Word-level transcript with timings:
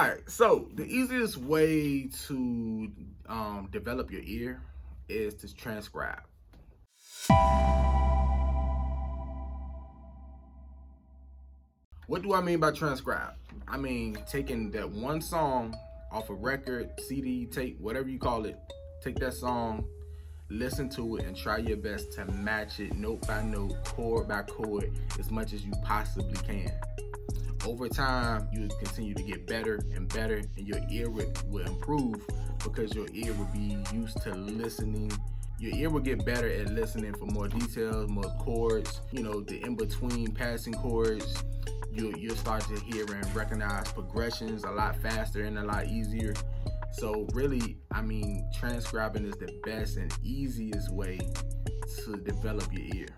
All 0.00 0.08
right, 0.08 0.30
so 0.30 0.66
the 0.76 0.86
easiest 0.86 1.36
way 1.36 2.08
to 2.26 2.90
um, 3.28 3.68
develop 3.70 4.10
your 4.10 4.22
ear 4.24 4.62
is 5.10 5.34
to 5.34 5.54
transcribe. 5.54 6.22
What 12.06 12.22
do 12.22 12.32
I 12.32 12.40
mean 12.40 12.60
by 12.60 12.70
transcribe? 12.70 13.34
I 13.68 13.76
mean 13.76 14.16
taking 14.26 14.70
that 14.70 14.88
one 14.90 15.20
song 15.20 15.76
off 16.10 16.30
a 16.30 16.34
record, 16.34 16.92
CD, 17.06 17.44
tape, 17.44 17.78
whatever 17.78 18.08
you 18.08 18.18
call 18.18 18.46
it, 18.46 18.56
take 19.04 19.16
that 19.16 19.34
song, 19.34 19.84
listen 20.48 20.88
to 20.96 21.16
it, 21.16 21.26
and 21.26 21.36
try 21.36 21.58
your 21.58 21.76
best 21.76 22.10
to 22.12 22.24
match 22.24 22.80
it 22.80 22.96
note 22.96 23.26
by 23.26 23.42
note, 23.42 23.74
chord 23.84 24.28
by 24.28 24.40
chord, 24.44 24.90
as 25.18 25.30
much 25.30 25.52
as 25.52 25.62
you 25.62 25.72
possibly 25.84 26.38
can. 26.38 26.72
Over 27.66 27.88
time, 27.88 28.48
you 28.52 28.68
continue 28.78 29.14
to 29.14 29.22
get 29.22 29.46
better 29.46 29.80
and 29.94 30.08
better, 30.08 30.42
and 30.56 30.66
your 30.66 30.80
ear 30.90 31.10
will, 31.10 31.66
improve 31.66 32.26
because 32.64 32.94
your 32.94 33.06
ear 33.12 33.32
will 33.34 33.48
be 33.52 33.76
used 33.92 34.20
to 34.22 34.34
listening 34.34 35.10
your 35.60 35.74
ear 35.74 35.90
will 35.90 36.00
get 36.00 36.24
better 36.24 36.48
at 36.48 36.70
listening 36.70 37.12
for 37.12 37.26
more 37.26 37.46
details, 37.46 38.08
more 38.08 38.32
chords, 38.38 39.02
you 39.12 39.22
know, 39.22 39.42
the 39.42 39.62
in 39.62 39.76
between 39.76 40.32
passing 40.32 40.72
chords. 40.72 41.44
You'll, 41.92 42.16
you'll 42.16 42.36
start 42.36 42.62
to 42.68 42.80
hear 42.80 43.04
and 43.04 43.36
recognize 43.36 43.92
progressions 43.92 44.64
a 44.64 44.70
lot 44.70 44.96
faster 44.96 45.42
and 45.42 45.58
a 45.58 45.64
lot 45.64 45.86
easier. 45.86 46.32
So, 46.92 47.26
really, 47.34 47.76
I 47.92 48.00
mean, 48.00 48.48
transcribing 48.58 49.26
is 49.26 49.36
the 49.36 49.52
best 49.62 49.98
and 49.98 50.10
easiest 50.22 50.90
way 50.90 51.18
to 52.06 52.16
develop 52.16 52.72
your 52.72 52.86
ear. 52.94 53.08